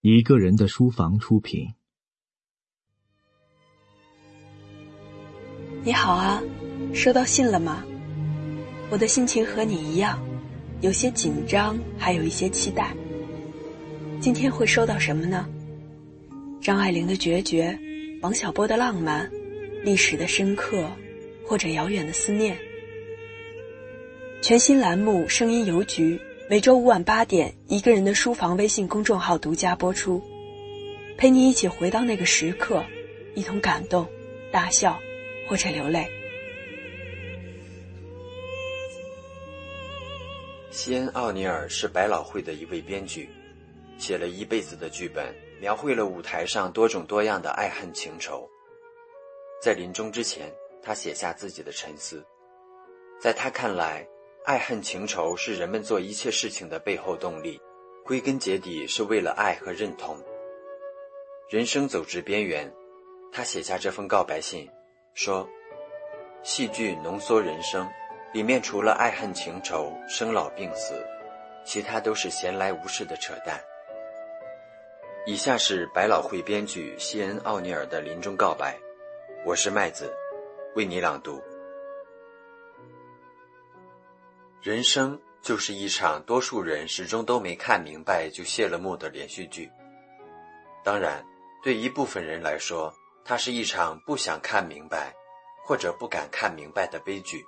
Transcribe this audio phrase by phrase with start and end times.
[0.00, 1.74] 一个人的书房出品。
[5.82, 6.40] 你好啊，
[6.94, 7.84] 收到信了吗？
[8.90, 10.24] 我的心情和你一样，
[10.82, 12.94] 有些紧张，还有一些期待。
[14.20, 15.48] 今天会收到什么呢？
[16.60, 17.76] 张爱玲的决绝，
[18.22, 19.28] 王小波的浪漫，
[19.82, 20.88] 历史的深刻，
[21.44, 22.56] 或者遥远的思念。
[24.42, 26.16] 全新栏目《声音邮局》，
[26.50, 30.22] 每周五晚八点，一个人的书房微信公众号独家播出，
[31.18, 32.82] 陪你一起回到那个时刻，
[33.34, 34.08] 一同感动、
[34.50, 34.98] 大笑，
[35.46, 36.08] 或者流泪。
[40.70, 43.28] 西恩·奥尼尔是百老汇的一位编剧，
[43.98, 48.48] 写了一辈子的剧本，描绘了舞台上多种多样的爱恨情仇。
[49.62, 50.50] 在临终之前，
[50.82, 52.24] 他写下自己的沉思，
[53.20, 54.08] 在他看来，
[54.44, 57.60] 爱恨情仇是人们做一切事情的背后动力，
[58.04, 60.18] 归根结底是为了爱和认同。
[61.50, 62.72] 人生走至边缘，
[63.32, 64.68] 他写下这封告白信，
[65.14, 65.48] 说
[66.42, 67.88] ：“戏剧浓缩人生。”
[68.34, 71.02] 里面除了爱恨情仇、生老病死，
[71.64, 73.58] 其他都是闲来无事的扯淡。
[75.24, 78.78] 以下是百老汇编剧西恩·奥尼尔的临终告白，
[79.46, 80.14] 我是麦子，
[80.74, 81.42] 为你朗读。
[84.60, 89.70] 人生就是一场多数人始终都没看明白就谢了幕的连续剧。
[90.84, 91.24] 当然，
[91.62, 92.92] 对一部分人来说，
[93.24, 95.14] 它是一场不想看明白，
[95.64, 97.44] 或者不敢看明白的悲剧。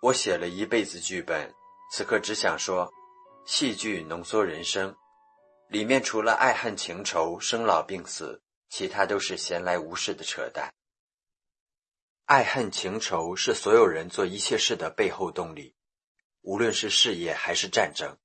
[0.00, 1.54] 我写了一辈子剧本，
[1.92, 2.90] 此刻只想说：
[3.44, 4.94] 戏剧浓缩人生，
[5.68, 10.72] 里面除了爱恨情仇、生老病死，其他都是闲来无事的扯淡。
[12.28, 15.74] 爱恨情仇是所有人做一切事的背后动力，
[16.42, 18.18] 无论是事业还是战争，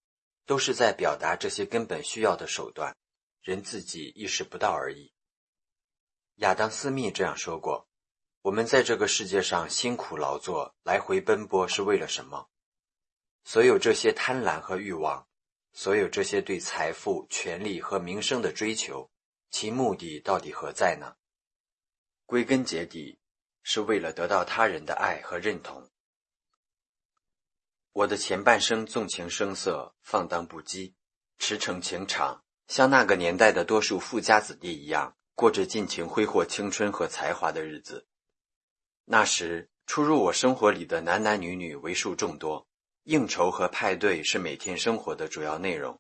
[0.45, 2.97] 都是在表达这些根本需要的手段，
[3.41, 5.13] 人自己意识不到而已。
[6.39, 7.87] 亚当·斯密这样说过。
[8.41, 12.49] 我们在这个世界上辛苦劳作、来回奔波是为了什么？
[13.45, 15.29] 所有这些贪婪和欲望，
[15.71, 19.09] 所有这些对财富、权力和名声的追求，
[19.49, 21.15] 其目的到底何在呢？
[22.25, 23.17] 归根结底，
[23.63, 25.89] 是为了得到他人的爱和认同。
[27.93, 30.93] 我的前半生纵情声色、放荡不羁、
[31.37, 38.07] 驰骋情场，像那个年代的多数富家子弟一样，过着尽情挥霍青春和才华的日子。
[39.05, 42.67] 那时，出入我生活里的男男女女为数众多，
[43.03, 45.99] 应酬和派对是每天生活的主要内容。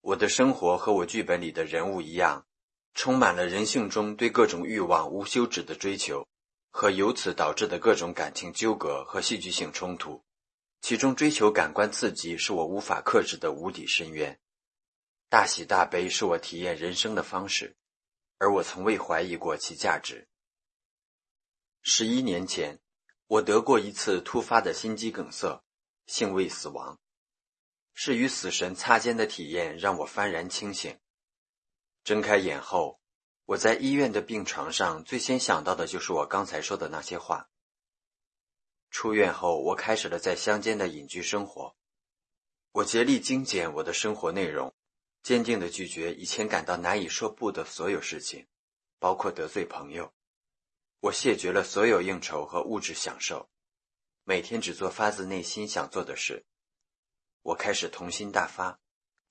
[0.00, 2.46] 我的生活和我剧本里的人物一样，
[2.94, 6.26] 充满了人性中对各种欲望无休止的追求，
[6.76, 10.22] 和由此导致的各种感情纠葛和戏剧性冲突。
[10.82, 14.38] 其中，追求感官刺激是我无法克制的无底深渊，
[15.30, 17.78] 大喜大悲是我体验人生的方式，
[18.36, 20.28] 而我从未怀疑过其价值。
[21.80, 22.78] 十一年前，
[23.26, 25.64] 我得过一次突发的心肌梗塞，
[26.06, 27.00] 幸未死亡。
[27.94, 30.98] 是与死神擦肩的体验让我幡然清醒。
[32.04, 33.00] 睁开眼后，
[33.46, 37.48] 我在医院的病床上，最先想到的就是我刚才说的那些话。
[38.90, 41.76] 出院后，我开始了在乡间的隐居生活。
[42.72, 44.74] 我竭力精简我的生活内容，
[45.22, 48.48] 坚定地拒绝以前感到难以说不的所有事情，
[48.98, 50.12] 包括得罪朋友。
[50.98, 53.48] 我谢绝了所有应酬和物质享受，
[54.24, 56.44] 每天只做发自内心想做的事。
[57.42, 58.80] 我开始童心大发，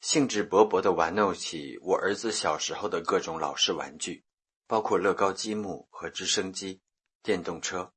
[0.01, 4.23] 兴致勃勃地玩弄起我儿子小时候的各种老式玩具，
[4.67, 6.81] 包括乐高积木和直升机、
[7.23, 7.93] 电动车，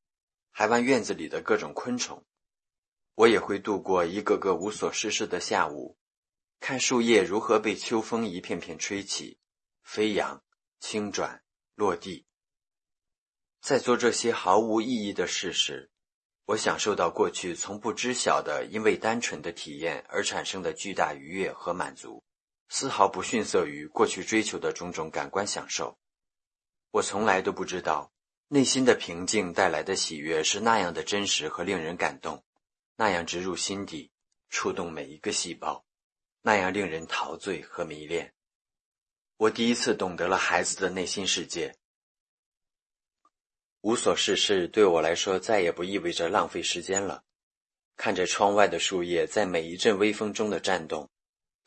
[0.51, 2.25] 还玩院子里的各种昆虫。
[3.15, 5.99] 我也会度过一个个无所事事的下午，
[6.61, 9.39] 看树叶如何被秋风一片片吹起、
[9.83, 10.43] 飞扬、
[10.81, 11.43] 轻转、
[11.75, 12.27] 落地。
[13.61, 15.91] 在做这些毫无意义的事时，
[16.49, 22.25] 我享受到过去从不知晓的，因为单纯的体验而产生的巨大愉悦和满足，
[22.71, 25.99] 丝毫不逊色于过去追求的种种感官享受。
[26.91, 28.11] 我从来都不知道，
[28.49, 32.43] 内心的平静带来的喜悦是那样的真实和令人感动，
[32.97, 34.11] 那样植入心底，
[34.49, 35.85] 触动每一个细胞，
[36.41, 38.33] 那样令人陶醉和迷恋。
[39.37, 41.77] 我第一次懂得了孩子的内心世界。
[43.81, 47.25] 无所事事对我来说再也不意味着浪费时间了。
[47.97, 51.11] 看着窗外的树叶在每一阵微风中的颤动，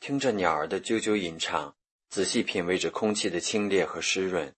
[0.00, 1.76] 听着鸟儿的啾啾吟唱，
[2.08, 4.54] 仔细品味着空气的清冽和湿润，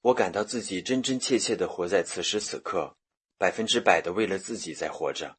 [0.00, 2.96] 我感到自己真真切切地活在此时此刻，
[3.38, 5.36] 百分之百的为了自己在活着。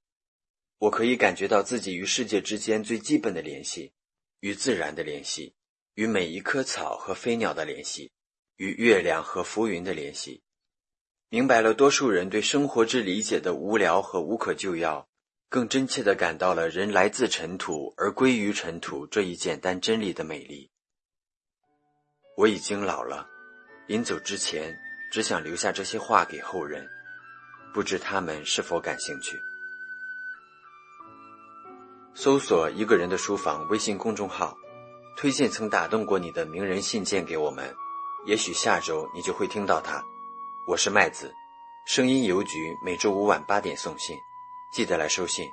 [0.79, 3.93] 我可以感觉到自己与世界之间最基本的联系，
[4.41, 5.55] 与自然的联系，
[5.93, 8.11] 与每一棵草和飞鸟的联系，
[8.57, 10.43] 与月亮和浮云的联系，
[11.33, 15.07] 明白了多数人对生活之理解的无聊和无可救药，
[15.49, 20.69] 更真切地感到了人来自尘土而归于尘土这一简单真理的美丽。
[22.37, 23.27] 我已经老了，
[23.87, 24.77] 临走之前，
[25.11, 26.87] 只想留下这些话给后人，
[27.73, 29.35] 不知他们是否感兴趣。
[32.13, 34.55] 搜索一个人的书房微信公众号，
[35.17, 37.73] 推荐曾打动过你的名人信件给我们，
[38.27, 39.99] 也许下周你就会听到它。
[40.65, 41.35] 我是麦子，
[41.83, 44.17] 声音邮局每周五晚八点送信，
[44.71, 45.51] 记得来收信。